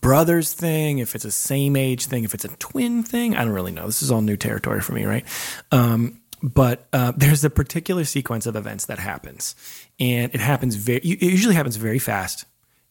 [0.00, 3.36] brothers thing, if it's a same age thing, if it's a twin thing.
[3.36, 3.86] I don't really know.
[3.86, 5.24] This is all new territory for me, right?
[5.72, 9.54] Um, but uh, there's a particular sequence of events that happens,
[9.98, 11.00] and it happens very.
[11.00, 12.44] It usually happens very fast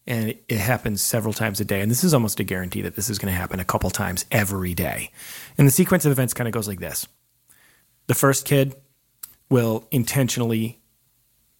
[0.09, 1.81] and it, it happens several times a day.
[1.81, 4.25] And this is almost a guarantee that this is going to happen a couple times
[4.31, 5.11] every day.
[5.57, 7.07] And the sequence of events kind of goes like this:
[8.07, 8.75] the first kid
[9.49, 10.81] will intentionally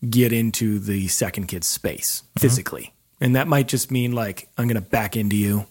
[0.10, 4.82] get into the second kid's space physically, and that might just mean like I'm going
[4.82, 5.66] to back into you.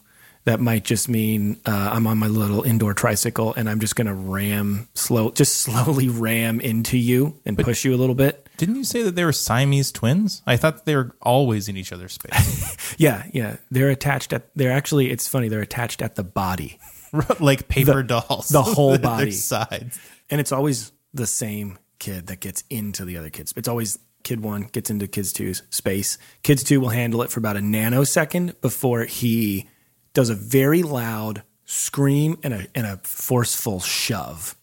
[0.44, 4.06] That might just mean uh, I'm on my little indoor tricycle and I'm just going
[4.06, 8.48] to ram slow, just slowly ram into you and push you a little bit.
[8.56, 10.40] Didn't you say that they were Siamese twins?
[10.46, 12.76] I thought they were always in each other's space.
[12.98, 13.58] Yeah, yeah.
[13.70, 14.48] They're attached at.
[14.56, 15.10] They're actually.
[15.10, 15.48] It's funny.
[15.48, 16.78] They're attached at the body.
[17.40, 18.48] like paper dolls.
[18.48, 19.30] the whole body.
[19.30, 19.98] sides.
[20.30, 23.52] and it's always the same kid that gets into the other kids.
[23.56, 26.18] It's always kid one gets into kids two's space.
[26.42, 29.68] Kids two will handle it for about a nanosecond before he
[30.14, 34.56] does a very loud scream and a and a forceful shove.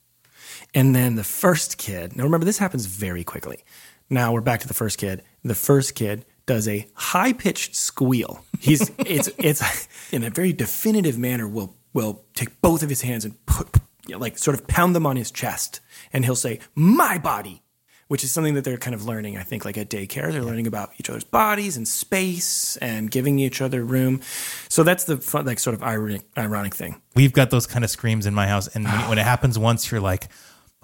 [0.74, 2.16] And then the first kid.
[2.16, 3.64] Now remember, this happens very quickly.
[4.10, 5.24] Now we're back to the first kid.
[5.44, 8.44] The first kid does a high pitched squeal.
[8.60, 11.48] He's it's it's in a very definitive manner.
[11.48, 13.70] Will will take both of his hands and put
[14.08, 15.80] you know, like sort of pound them on his chest,
[16.14, 17.64] and he'll say, "My body."
[18.08, 20.32] Which is something that they're kind of learning, I think, like at daycare.
[20.32, 24.22] They're learning about each other's bodies and space and giving each other room.
[24.70, 27.02] So that's the fun, like sort of ironic, ironic thing.
[27.16, 29.90] We've got those kind of screams in my house, and when, when it happens once,
[29.92, 30.28] you're like,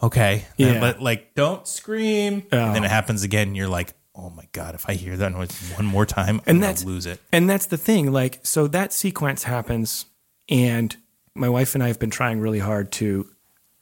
[0.01, 0.79] okay, Yeah.
[0.79, 2.43] but like, don't scream.
[2.51, 2.85] And then oh.
[2.85, 5.85] it happens again, and you're like, oh my god, if I hear that noise one
[5.85, 7.19] more time, I'm and that's lose it.
[7.31, 8.11] And that's the thing.
[8.11, 10.05] Like, so that sequence happens,
[10.49, 10.95] and
[11.35, 13.29] my wife and I have been trying really hard to.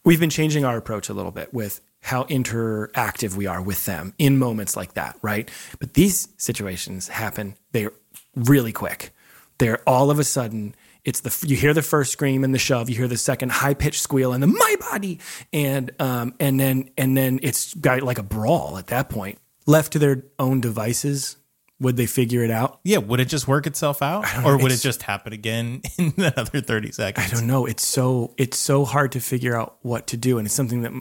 [0.05, 4.13] We've been changing our approach a little bit with how interactive we are with them
[4.17, 5.49] in moments like that, right?
[5.79, 7.55] But these situations happen.
[7.71, 7.93] They're
[8.35, 9.11] really quick.
[9.57, 10.75] They're all of a sudden.
[11.05, 13.73] It's the you hear the first scream and the shove, you hear the second high
[13.73, 15.19] pitched squeal and the my body,
[15.53, 19.39] and um and then and then it's got like a brawl at that point.
[19.65, 21.37] Left to their own devices,
[21.79, 22.79] would they figure it out?
[22.83, 26.61] Yeah, would it just work itself out, or would it just happen again in another
[26.61, 27.31] thirty seconds?
[27.31, 27.65] I don't know.
[27.65, 30.91] It's so it's so hard to figure out what to do, and it's something that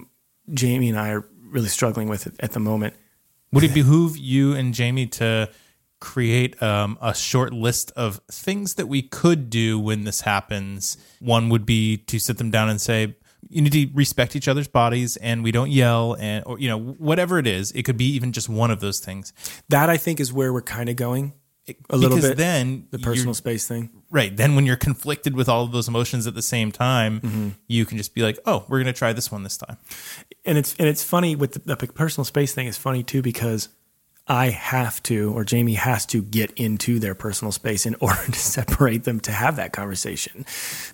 [0.52, 2.94] Jamie and I are really struggling with at, at the moment.
[3.52, 5.50] Would it behoove you and Jamie to
[6.00, 10.98] create um, a short list of things that we could do when this happens?
[11.20, 13.16] One would be to sit them down and say,
[13.48, 16.78] you need to respect each other's bodies and we don't yell and or you know
[16.78, 19.32] whatever it is it could be even just one of those things
[19.68, 21.34] That I think is where we're kind of going
[21.90, 22.36] a little because bit.
[22.38, 23.90] then the personal space thing.
[24.10, 27.48] right then when you're conflicted with all of those emotions at the same time Mm-hmm.
[27.66, 29.76] you can just be like oh we're gonna try this one this time
[30.44, 33.68] and it's and it's funny with the, the personal space thing is funny too because
[34.30, 38.38] I have to or Jamie has to get into their personal space in order to
[38.38, 40.44] separate them to have that conversation.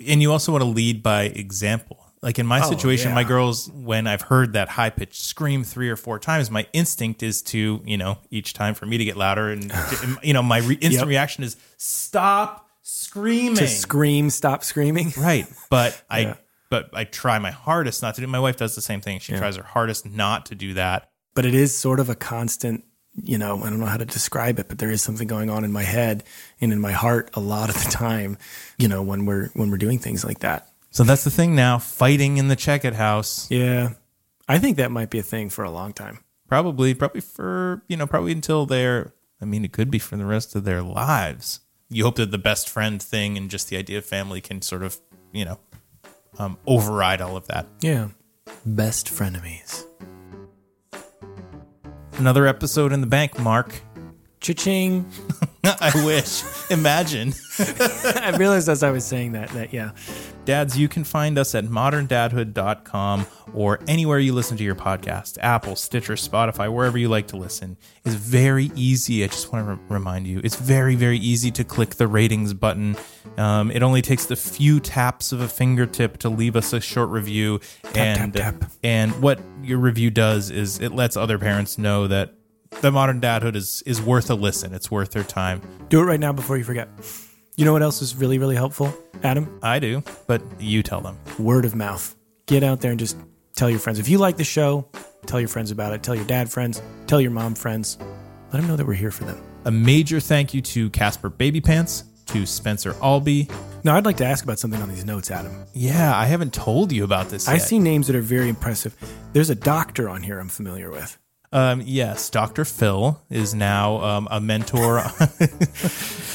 [0.06, 2.03] and you also want to lead by example.
[2.24, 5.90] Like in my oh, situation, my girls, when I've heard that high pitched scream three
[5.90, 9.18] or four times, my instinct is to, you know, each time for me to get
[9.18, 9.50] louder.
[9.50, 9.70] And,
[10.22, 11.06] you know, my re- instant Yep.
[11.08, 13.56] reaction is stop screaming.
[13.56, 15.12] To scream, stop screaming.
[15.18, 15.46] right.
[15.68, 16.38] But I,
[16.70, 18.26] but I try my hardest not to do.
[18.26, 19.18] My wife does the same thing.
[19.18, 21.10] She tries her hardest not to do that.
[21.34, 22.84] but it is sort of a constant
[23.22, 25.62] you know i don't know how to describe it but there is something going on
[25.62, 26.24] in my head
[26.60, 28.36] and in my heart a lot of the time
[28.76, 31.78] you know when we're when we're doing things like that So that's the thing now
[31.78, 33.50] fighting in the check it house.
[33.50, 33.94] yeah
[34.48, 37.96] i think that might be a thing for a long time Probably, probably for, you
[37.96, 41.60] know, probably until they're, I mean, it could be for the rest of their lives.
[41.88, 44.82] You hope that the best friend thing and just the idea of family can sort
[44.82, 44.98] of,
[45.32, 45.58] you know,
[46.38, 47.66] um, override all of that.
[47.80, 48.08] yeah
[48.66, 49.84] best frenemies
[52.18, 53.80] Another episode in the bank, Mark.
[54.40, 55.10] cha-ching
[55.80, 56.42] I wish.
[56.70, 57.34] Imagine.
[57.58, 59.92] i realized as i was saying that that yeah
[60.44, 65.74] Dads, you can find us at moderndadhood.com or anywhere you listen to your podcast Apple,
[65.74, 67.78] Stitcher, Spotify, wherever you like to listen.
[68.04, 69.24] It's very easy.
[69.24, 72.52] I just want to re- remind you it's very, very easy to click the ratings
[72.52, 72.96] button.
[73.38, 77.08] Um, it only takes the few taps of a fingertip to leave us a short
[77.08, 77.60] review.
[77.94, 78.70] and, tap, tap.
[78.82, 82.34] and what your review does is it lets other parents know that
[82.80, 84.74] the modern dadhood is, is worth a listen.
[84.74, 85.60] It's worth their time.
[85.88, 86.88] do it right now before you forget
[87.56, 91.16] you know what else is really really helpful adam I do, but you tell them.
[91.38, 92.14] word of mouth.
[92.46, 93.16] Get out there and just
[93.56, 93.98] tell your friends.
[93.98, 94.86] If you like the show,
[95.26, 96.02] tell your friends about it.
[96.02, 96.82] Tell your dad friends.
[97.06, 97.96] Tell your mom friends.
[98.52, 99.40] Let them know that we're here for them.
[99.64, 103.48] A major thank you to Caspar Babypants, to Spencer Albee.
[103.82, 105.64] Now, I'd like to ask about something on these notes, Adam.
[105.72, 107.62] Yeah, I haven't told you about this I yet.
[107.62, 108.94] see names that are very impressive.
[109.32, 111.18] There's a doctor on here I'm familiar with.
[111.54, 112.64] Um, yes, Dr.
[112.64, 115.00] Phil is now um, a mentor.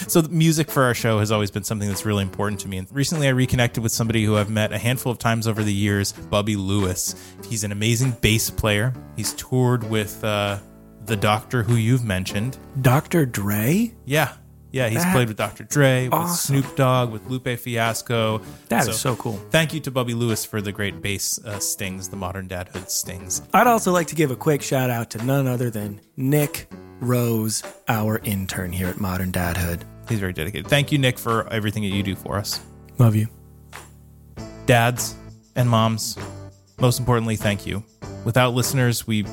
[0.08, 2.78] so, the music for our show has always been something that's really important to me.
[2.78, 5.74] And recently, I reconnected with somebody who I've met a handful of times over the
[5.74, 7.16] years, Bubby Lewis.
[7.50, 8.94] He's an amazing bass player.
[9.18, 10.60] He's toured with uh,
[11.06, 12.58] the doctor who you've mentioned.
[12.82, 13.26] Dr.
[13.26, 13.94] Dre?
[14.06, 14.36] Yeah.
[14.72, 15.64] Yeah, he's That- played with Dr.
[15.64, 16.62] Dre, with Awesome.
[16.62, 18.42] Snoop Dogg, with Lupe Fiasco.
[18.70, 19.40] That is so cool.
[19.50, 23.42] Thank you to Bubby Lewis for the great bass uh, stings, the modern dadhood stings.
[23.54, 27.64] I'd also like to give a quick shout out to none other than Nick Rose,
[27.88, 29.82] our intern here at Modern Dadhood.
[30.08, 30.68] He's very dedicated.
[30.68, 32.60] Thank you, Nick, for everything that you do for us.
[33.00, 33.28] Love you.
[34.66, 35.16] dads
[35.56, 36.18] and moms,
[36.80, 37.84] most importantly, thank you.
[38.24, 39.26] Without listeners, we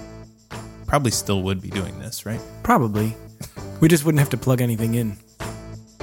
[0.86, 2.40] probably still would be doing this, right?
[2.62, 3.14] Probably.
[3.80, 5.18] We just wouldn't have to plug anything in.